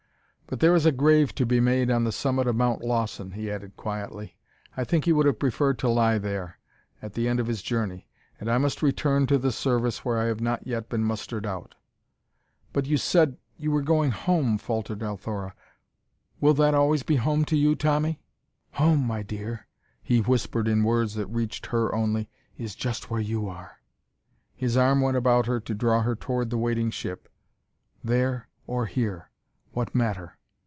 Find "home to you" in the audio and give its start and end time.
17.15-17.73